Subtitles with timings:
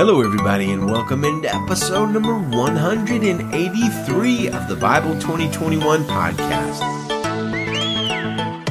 [0.00, 6.80] Hello, everybody, and welcome into episode number 183 of the Bible 2021 podcast.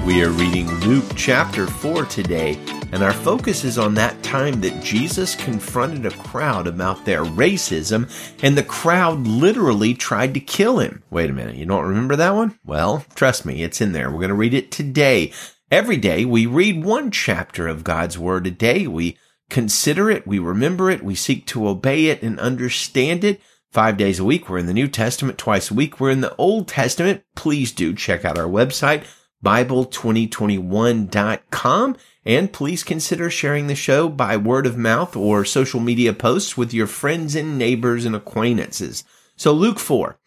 [0.07, 2.57] We are reading Luke chapter 4 today,
[2.92, 8.09] and our focus is on that time that Jesus confronted a crowd about their racism,
[8.41, 11.04] and the crowd literally tried to kill him.
[11.11, 12.57] Wait a minute, you don't remember that one?
[12.66, 14.09] Well, trust me, it's in there.
[14.09, 15.32] We're going to read it today.
[15.70, 18.88] Every day we read one chapter of God's Word a day.
[18.88, 19.20] We
[19.50, 23.42] consider it, we remember it, we seek to obey it and understand it.
[23.71, 25.37] Five days a week, we're in the New Testament.
[25.37, 27.24] Twice a week, we're in the Old Testament.
[27.36, 29.05] Please do check out our website,
[29.46, 31.97] Bible2021.com.
[32.25, 36.73] And please consider sharing the show by word of mouth or social media posts with
[36.73, 39.03] your friends and neighbors and acquaintances.
[39.36, 40.17] So Luke 4,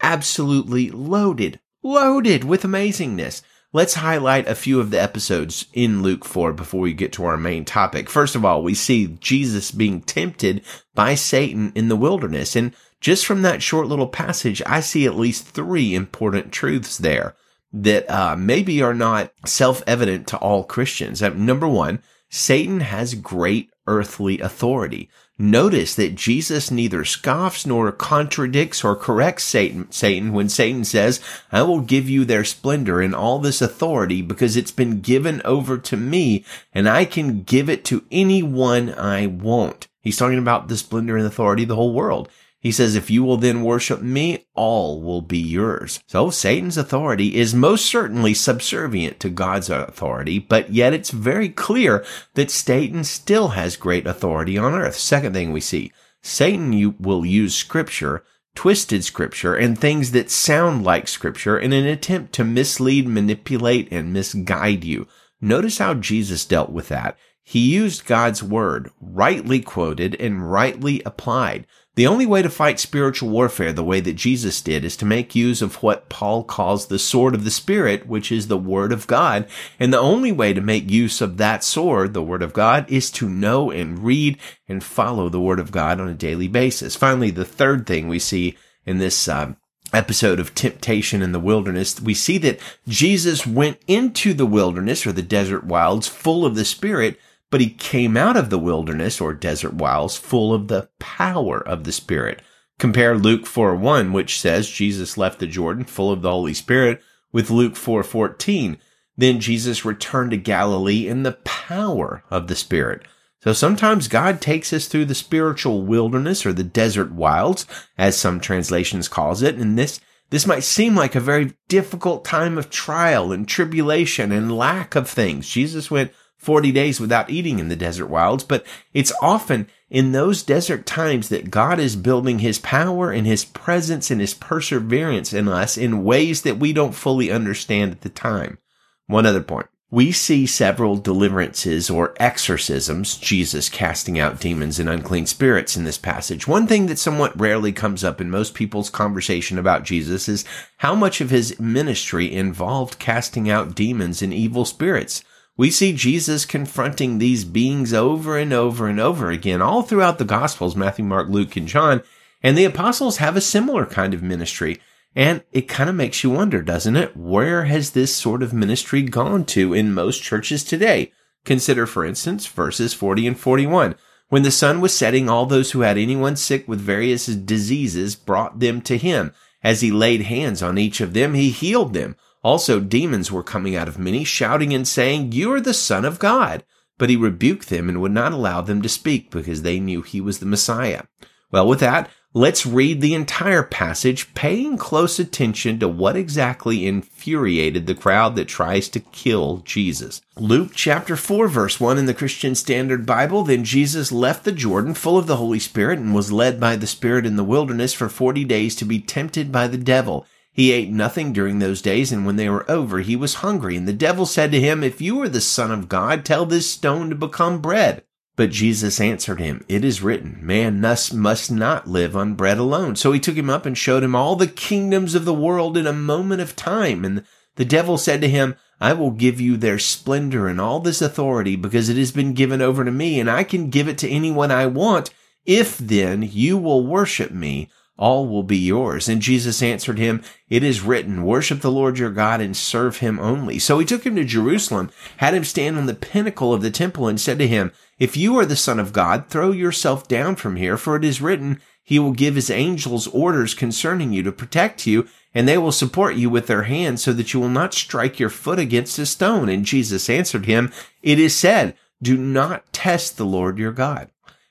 [0.00, 3.42] absolutely loaded, loaded with amazingness.
[3.74, 7.36] Let's highlight a few of the episodes in Luke 4 before we get to our
[7.36, 8.08] main topic.
[8.08, 10.64] First of all, we see Jesus being tempted
[10.94, 12.54] by Satan in the wilderness.
[12.54, 17.34] And just from that short little passage, I see at least three important truths there
[17.72, 21.20] that uh, maybe are not self-evident to all Christians.
[21.20, 22.00] Uh, number one,
[22.30, 25.10] Satan has great earthly authority.
[25.36, 31.62] Notice that Jesus neither scoffs nor contradicts or corrects Satan, Satan when Satan says, I
[31.62, 35.96] will give you their splendor and all this authority because it's been given over to
[35.96, 39.88] me and I can give it to anyone I want.
[40.02, 42.28] He's talking about the splendor and authority of the whole world.
[42.64, 46.02] He says, if you will then worship me, all will be yours.
[46.06, 52.02] So Satan's authority is most certainly subservient to God's authority, but yet it's very clear
[52.32, 54.96] that Satan still has great authority on earth.
[54.96, 55.92] Second thing we see,
[56.22, 62.32] Satan will use scripture, twisted scripture, and things that sound like scripture in an attempt
[62.32, 65.06] to mislead, manipulate, and misguide you.
[65.38, 67.18] Notice how Jesus dealt with that.
[67.44, 71.66] He used God's word, rightly quoted and rightly applied.
[71.96, 75.36] The only way to fight spiritual warfare the way that Jesus did is to make
[75.36, 79.06] use of what Paul calls the sword of the Spirit, which is the Word of
[79.06, 79.46] God.
[79.78, 83.12] And the only way to make use of that sword, the Word of God, is
[83.12, 86.96] to know and read and follow the Word of God on a daily basis.
[86.96, 89.52] Finally, the third thing we see in this uh,
[89.92, 95.12] episode of temptation in the wilderness, we see that Jesus went into the wilderness or
[95.12, 97.20] the desert wilds full of the Spirit
[97.54, 101.84] but he came out of the wilderness or desert wilds full of the power of
[101.84, 102.42] the Spirit.
[102.80, 107.00] Compare Luke 4 1, which says Jesus left the Jordan full of the Holy Spirit
[107.30, 108.76] with Luke 4 14.
[109.16, 113.02] Then Jesus returned to Galilee in the power of the Spirit.
[113.40, 118.40] So sometimes God takes us through the spiritual wilderness or the desert wilds, as some
[118.40, 120.00] translations calls it, and this
[120.30, 125.08] this might seem like a very difficult time of trial and tribulation and lack of
[125.08, 125.48] things.
[125.48, 126.10] Jesus went
[126.44, 131.28] 40 days without eating in the desert wilds, but it's often in those desert times
[131.30, 136.04] that God is building his power and his presence and his perseverance in us in
[136.04, 138.58] ways that we don't fully understand at the time.
[139.06, 139.66] One other point.
[139.90, 145.98] We see several deliverances or exorcisms, Jesus casting out demons and unclean spirits in this
[145.98, 146.48] passage.
[146.48, 150.44] One thing that somewhat rarely comes up in most people's conversation about Jesus is
[150.78, 155.22] how much of his ministry involved casting out demons and evil spirits.
[155.56, 160.24] We see Jesus confronting these beings over and over and over again, all throughout the
[160.24, 162.02] Gospels, Matthew, Mark, Luke, and John.
[162.42, 164.80] And the apostles have a similar kind of ministry.
[165.14, 167.16] And it kind of makes you wonder, doesn't it?
[167.16, 171.12] Where has this sort of ministry gone to in most churches today?
[171.44, 173.94] Consider, for instance, verses 40 and 41.
[174.28, 178.58] When the sun was setting, all those who had anyone sick with various diseases brought
[178.58, 179.32] them to him.
[179.62, 182.16] As he laid hands on each of them, he healed them.
[182.44, 186.18] Also, demons were coming out of many, shouting and saying, You are the Son of
[186.18, 186.62] God.
[186.98, 190.20] But he rebuked them and would not allow them to speak because they knew he
[190.20, 191.04] was the Messiah.
[191.50, 197.86] Well, with that, let's read the entire passage, paying close attention to what exactly infuriated
[197.86, 200.20] the crowd that tries to kill Jesus.
[200.36, 204.94] Luke chapter 4 verse 1 in the Christian Standard Bible, then Jesus left the Jordan
[204.94, 208.08] full of the Holy Spirit and was led by the Spirit in the wilderness for
[208.08, 210.26] 40 days to be tempted by the devil.
[210.54, 213.76] He ate nothing during those days, and when they were over, he was hungry.
[213.76, 216.70] And the devil said to him, If you are the Son of God, tell this
[216.70, 218.04] stone to become bread.
[218.36, 222.94] But Jesus answered him, It is written, Man thus must not live on bread alone.
[222.94, 225.88] So he took him up and showed him all the kingdoms of the world in
[225.88, 227.04] a moment of time.
[227.04, 227.24] And
[227.56, 231.56] the devil said to him, I will give you their splendor and all this authority
[231.56, 234.52] because it has been given over to me, and I can give it to anyone
[234.52, 235.10] I want.
[235.46, 239.08] If then you will worship me, all will be yours.
[239.08, 243.18] And Jesus answered him, It is written, worship the Lord your God and serve him
[243.18, 243.58] only.
[243.58, 247.08] So he took him to Jerusalem, had him stand on the pinnacle of the temple
[247.08, 250.56] and said to him, If you are the son of God, throw yourself down from
[250.56, 254.86] here, for it is written, he will give his angels orders concerning you to protect
[254.86, 258.18] you, and they will support you with their hands so that you will not strike
[258.18, 259.48] your foot against a stone.
[259.48, 264.10] And Jesus answered him, It is said, do not test the Lord your God.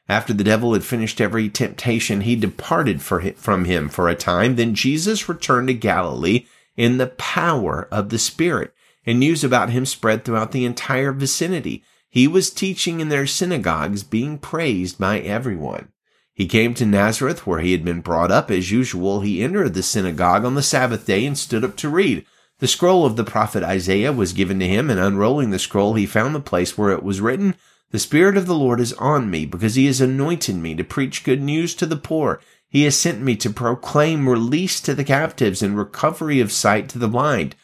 [0.10, 4.58] After the devil had finished every temptation, he departed from him for a time.
[4.58, 6.46] Then Jesus returned to Galilee
[6.76, 8.74] in the power of the Spirit,
[9.06, 11.84] and news about him spread throughout the entire vicinity.
[12.10, 15.88] He was teaching in their synagogues, being praised by everyone.
[16.34, 18.52] He came to Nazareth, where he had been brought up.
[18.52, 22.26] As usual, he entered the synagogue on the Sabbath day and stood up to read.
[22.60, 26.06] The scroll of the prophet Isaiah was given to him, and unrolling the scroll, he
[26.06, 27.56] found the place where it was written,
[27.94, 31.24] the Spirit of the Lord is on me because he has anointed me to preach
[31.24, 32.42] good news to the poor.
[32.68, 36.98] He has sent me to proclaim release to the captives and recovery of sight to
[36.98, 37.56] the blind,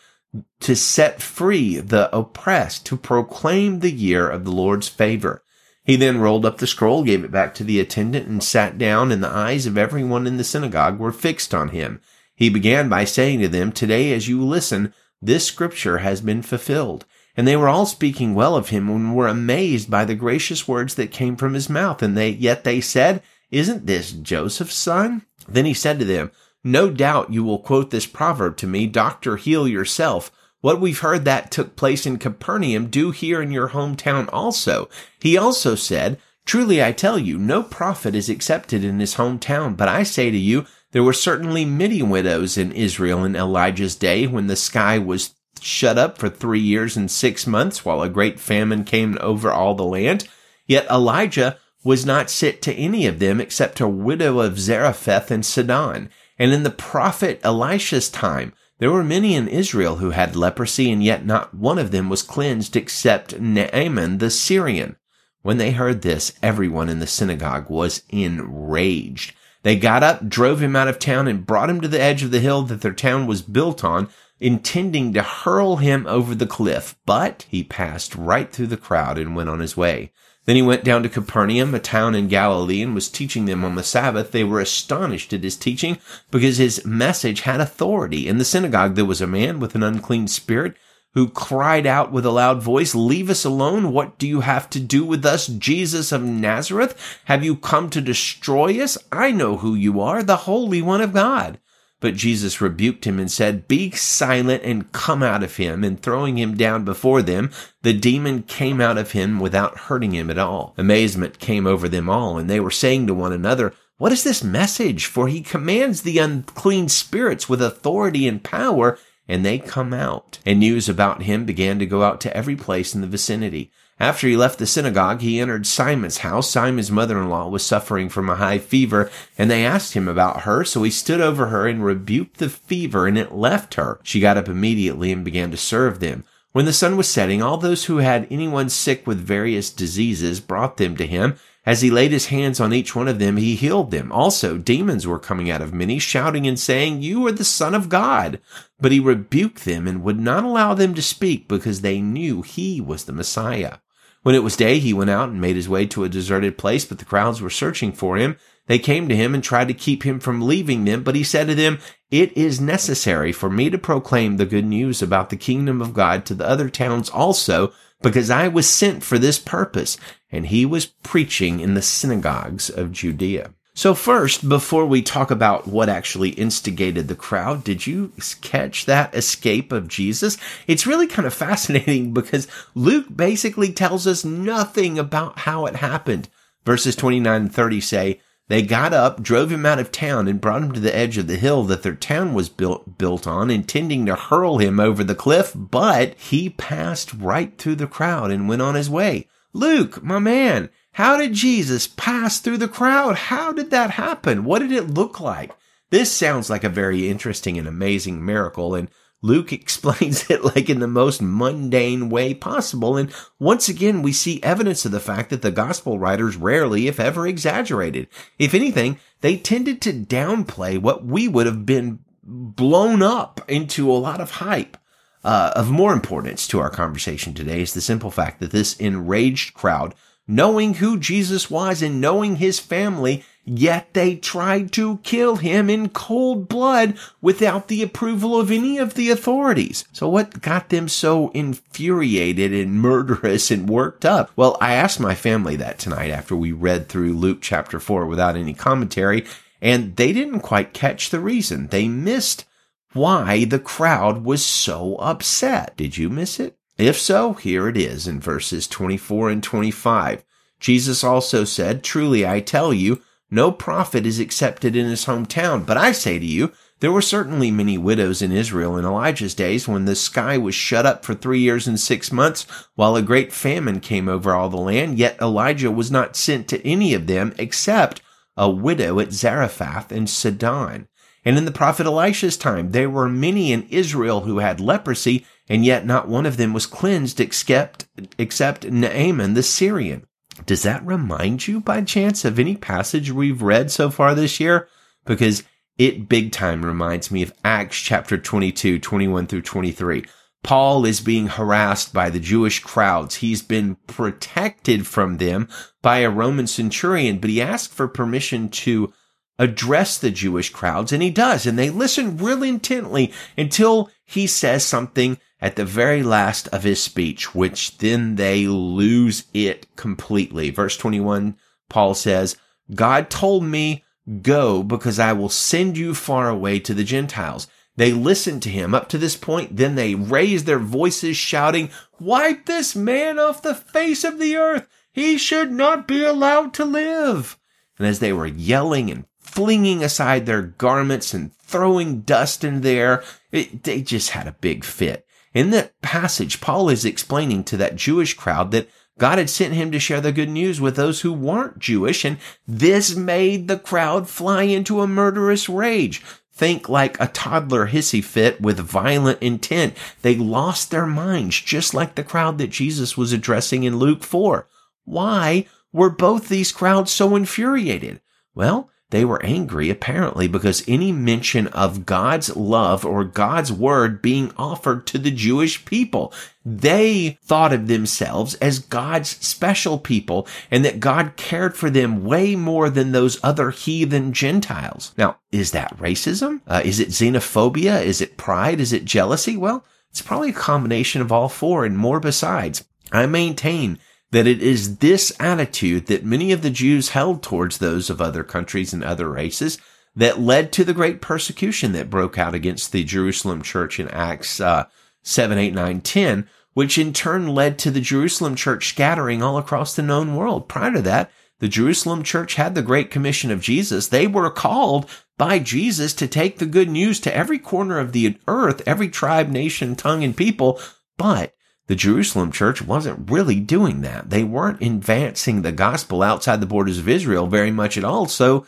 [0.59, 5.43] to set free the oppressed, to proclaim the year of the Lord's favor.
[5.83, 9.11] He then rolled up the scroll, gave it back to the attendant, and sat down,
[9.11, 12.01] and the eyes of everyone in the synagogue were fixed on him.
[12.35, 17.05] He began by saying to them, Today, as you listen, this scripture has been fulfilled.
[17.39, 20.95] And they were all speaking well of him and were amazed by the gracious words
[20.95, 22.03] that came from his mouth.
[22.03, 25.25] And they, yet they said, Isn't this Joseph's son?
[25.47, 26.31] Then he said to them,
[26.65, 30.33] No doubt you will quote this proverb to me, Doctor, heal yourself.
[30.59, 34.89] What we've heard that took place in Capernaum, do here in your hometown also.
[35.21, 39.87] He also said, Truly I tell you, no prophet is accepted in his hometown, but
[39.87, 44.47] I say to you, there were certainly many widows in Israel in Elijah's day when
[44.47, 48.83] the sky was shut up for three years and six months while a great famine
[48.83, 50.27] came over all the land.
[50.67, 55.43] Yet Elijah was not sent to any of them except a widow of Zarephath in
[55.43, 56.09] Sidon.
[56.37, 61.03] And in the prophet Elisha's time, there were many in Israel who had leprosy, and
[61.03, 64.95] yet not one of them was cleansed except Naaman the Syrian.
[65.41, 69.33] When they heard this, everyone in the synagogue was enraged.
[69.63, 72.31] They got up, drove him out of town, and brought him to the edge of
[72.31, 74.09] the hill that their town was built on,
[74.39, 79.35] intending to hurl him over the cliff, but he passed right through the crowd and
[79.35, 80.11] went on his way.
[80.45, 83.75] Then he went down to Capernaum, a town in Galilee, and was teaching them on
[83.75, 84.31] the Sabbath.
[84.31, 85.99] They were astonished at his teaching
[86.31, 88.27] because his message had authority.
[88.27, 90.75] In the synagogue there was a man with an unclean spirit
[91.13, 93.91] who cried out with a loud voice, Leave us alone.
[93.91, 97.19] What do you have to do with us, Jesus of Nazareth?
[97.25, 98.97] Have you come to destroy us?
[99.11, 101.59] I know who you are, the Holy One of God.
[102.01, 105.83] But Jesus rebuked him and said, Be silent and come out of him.
[105.83, 107.51] And throwing him down before them,
[107.81, 110.73] the demon came out of him without hurting him at all.
[110.77, 114.43] Amazement came over them all, and they were saying to one another, What is this
[114.43, 115.07] message?
[115.07, 118.97] For he commands the unclean spirits with authority and power,
[119.27, 120.39] and they come out.
[120.45, 123.71] And news about him began to go out to every place in the vicinity.
[123.99, 126.49] After he left the synagogue, he entered Simon's house.
[126.49, 130.63] Simon's mother-in-law was suffering from a high fever, and they asked him about her.
[130.63, 133.99] So he stood over her and rebuked the fever, and it left her.
[134.01, 136.23] She got up immediately and began to serve them.
[136.53, 140.77] When the sun was setting, all those who had anyone sick with various diseases brought
[140.77, 141.35] them to him.
[141.65, 144.11] As he laid his hands on each one of them, he healed them.
[144.11, 147.89] Also, demons were coming out of many, shouting and saying, You are the Son of
[147.89, 148.39] God.
[148.79, 152.79] But he rebuked them and would not allow them to speak because they knew he
[152.81, 153.75] was the Messiah.
[154.21, 156.83] When it was day, he went out and made his way to a deserted place,
[156.83, 158.37] but the crowds were searching for him.
[158.67, 161.47] They came to him and tried to keep him from leaving them, but he said
[161.47, 161.79] to them,
[162.11, 166.25] It is necessary for me to proclaim the good news about the kingdom of God
[166.25, 169.97] to the other towns also, because I was sent for this purpose.
[170.31, 173.53] And he was preaching in the synagogues of Judea.
[173.79, 179.15] So first, before we talk about what actually instigated the crowd, did you catch that
[179.15, 180.37] escape of Jesus?
[180.67, 186.27] It's really kind of fascinating because Luke basically tells us nothing about how it happened.
[186.65, 188.19] Verses 29 and 30 say,
[188.49, 191.27] they got up, drove him out of town, and brought him to the edge of
[191.27, 195.15] the hill that their town was built, built on, intending to hurl him over the
[195.15, 199.29] cliff, but he passed right through the crowd and went on his way.
[199.53, 203.15] Luke, my man, how did Jesus pass through the crowd?
[203.15, 204.43] How did that happen?
[204.43, 205.51] What did it look like?
[205.91, 208.89] This sounds like a very interesting and amazing miracle, and
[209.21, 212.97] Luke explains it like in the most mundane way possible.
[212.97, 216.99] And once again, we see evidence of the fact that the gospel writers rarely, if
[216.99, 218.07] ever, exaggerated.
[218.37, 223.93] If anything, they tended to downplay what we would have been blown up into a
[223.93, 224.77] lot of hype.
[225.21, 229.53] Uh, of more importance to our conversation today is the simple fact that this enraged
[229.53, 229.93] crowd
[230.29, 235.89] knowing who Jesus was and knowing his family, yet they tried to kill him in
[235.89, 239.85] cold blood without the approval of any of the authorities.
[239.91, 244.29] So what got them so infuriated and murderous and worked up?
[244.35, 248.37] Well, I asked my family that tonight after we read through Luke chapter 4 without
[248.37, 249.25] any commentary,
[249.59, 251.67] and they didn't quite catch the reason.
[251.67, 252.45] They missed
[252.93, 255.75] why the crowd was so upset.
[255.75, 256.58] Did you miss it?
[256.79, 260.23] If so, here it is in verses 24 and 25.
[260.61, 265.65] Jesus also said, Truly I tell you, no prophet is accepted in his hometown.
[265.65, 269.67] But I say to you, there were certainly many widows in Israel in Elijah's days
[269.67, 273.33] when the sky was shut up for three years and six months while a great
[273.33, 274.97] famine came over all the land.
[274.97, 278.01] Yet Elijah was not sent to any of them except
[278.37, 280.87] a widow at Zarephath in Sidon.
[281.25, 285.65] And in the prophet Elisha's time, there were many in Israel who had leprosy, and
[285.65, 290.05] yet not one of them was cleansed except, except Naaman the Syrian.
[290.45, 294.67] Does that remind you by chance of any passage we've read so far this year?
[295.05, 295.43] Because
[295.77, 300.05] it big time reminds me of Acts chapter 22, 21 through 23.
[300.41, 303.15] Paul is being harassed by the Jewish crowds.
[303.15, 305.49] He's been protected from them
[305.81, 308.93] by a Roman centurion, but he asked for permission to
[309.39, 314.63] address the Jewish crowds, and he does, and they listen real intently until he says
[314.63, 320.49] something at the very last of his speech, which then they lose it completely.
[320.49, 321.37] Verse 21,
[321.69, 322.35] Paul says,
[322.75, 323.83] God told me,
[324.21, 327.47] go because I will send you far away to the Gentiles.
[327.75, 329.55] They listened to him up to this point.
[329.55, 331.69] Then they raised their voices shouting,
[331.99, 334.67] wipe this man off the face of the earth.
[334.91, 337.37] He should not be allowed to live.
[337.77, 339.05] And as they were yelling and
[339.39, 344.65] flinging aside their garments and throwing dust in there, it, they just had a big
[344.65, 345.05] fit.
[345.33, 349.71] In that passage, Paul is explaining to that Jewish crowd that God had sent him
[349.71, 354.09] to share the good news with those who weren't Jewish, and this made the crowd
[354.09, 356.03] fly into a murderous rage.
[356.33, 359.73] Think like a toddler hissy fit with violent intent.
[360.01, 364.49] They lost their minds, just like the crowd that Jesus was addressing in Luke 4.
[364.83, 368.01] Why were both these crowds so infuriated?
[368.35, 374.31] Well, they were angry apparently because any mention of God's love or God's word being
[374.35, 376.11] offered to the Jewish people.
[376.43, 382.35] They thought of themselves as God's special people and that God cared for them way
[382.35, 384.93] more than those other heathen Gentiles.
[384.97, 386.41] Now, is that racism?
[386.47, 387.83] Uh, is it xenophobia?
[387.83, 388.59] Is it pride?
[388.59, 389.37] Is it jealousy?
[389.37, 392.63] Well, it's probably a combination of all four and more besides.
[392.91, 393.77] I maintain
[394.11, 398.23] that it is this attitude that many of the Jews held towards those of other
[398.23, 399.59] countries and other races
[399.95, 404.39] that led to the great persecution that broke out against the Jerusalem church in Acts
[404.39, 404.65] uh,
[405.03, 409.75] 7, 8, 9, 10, which in turn led to the Jerusalem church scattering all across
[409.75, 410.47] the known world.
[410.47, 413.87] Prior to that, the Jerusalem church had the great commission of Jesus.
[413.87, 418.17] They were called by Jesus to take the good news to every corner of the
[418.27, 420.59] earth, every tribe, nation, tongue, and people.
[420.97, 421.33] But
[421.69, 424.09] the Jerusalem church wasn't really doing that.
[424.09, 428.07] They weren't advancing the gospel outside the borders of Israel very much at all.
[428.07, 428.47] So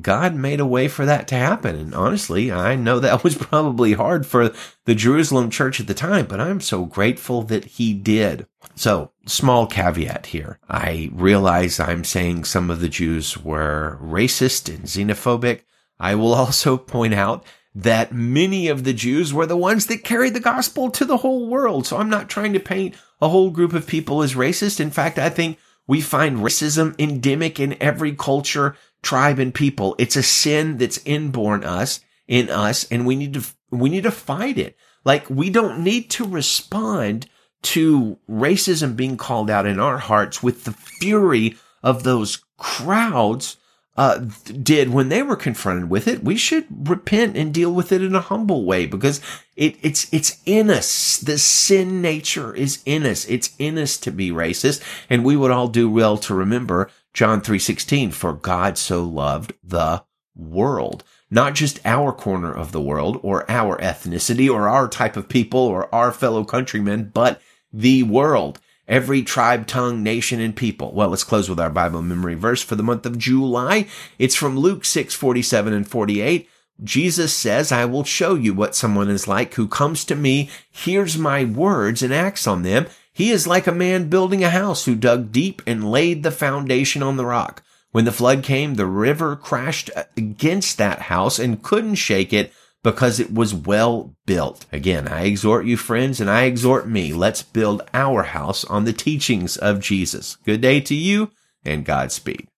[0.00, 1.74] God made a way for that to happen.
[1.74, 4.52] And honestly, I know that was probably hard for
[4.84, 8.46] the Jerusalem church at the time, but I'm so grateful that he did.
[8.76, 10.60] So small caveat here.
[10.68, 15.62] I realize I'm saying some of the Jews were racist and xenophobic.
[15.98, 20.34] I will also point out that many of the Jews were the ones that carried
[20.34, 21.86] the gospel to the whole world.
[21.86, 24.80] So I'm not trying to paint a whole group of people as racist.
[24.80, 29.94] In fact, I think we find racism endemic in every culture, tribe, and people.
[29.98, 34.10] It's a sin that's inborn us, in us, and we need to, we need to
[34.10, 34.76] fight it.
[35.04, 37.28] Like we don't need to respond
[37.62, 43.56] to racism being called out in our hearts with the fury of those crowds
[44.00, 44.18] uh,
[44.62, 48.14] did when they were confronted with it, we should repent and deal with it in
[48.14, 49.20] a humble way because
[49.56, 51.18] it, it's, it's in us.
[51.18, 53.26] The sin nature is in us.
[53.26, 54.82] It's in us to be racist.
[55.10, 60.02] And we would all do well to remember John 3.16, for God so loved the
[60.34, 65.28] world, not just our corner of the world or our ethnicity or our type of
[65.28, 70.92] people or our fellow countrymen, but the world every tribe, tongue, nation, and people.
[70.92, 73.86] Well, let's close with our Bible memory verse for the month of July.
[74.18, 76.48] It's from Luke 6, 47 and 48.
[76.82, 81.16] Jesus says, I will show you what someone is like who comes to me, hears
[81.16, 82.86] my words, and acts on them.
[83.12, 87.02] He is like a man building a house who dug deep and laid the foundation
[87.02, 87.62] on the rock.
[87.92, 93.20] When the flood came, the river crashed against that house and couldn't shake it because
[93.20, 94.66] it was well built.
[94.72, 97.12] Again, I exhort you friends and I exhort me.
[97.12, 100.36] Let's build our house on the teachings of Jesus.
[100.44, 101.30] Good day to you
[101.64, 102.50] and Godspeed.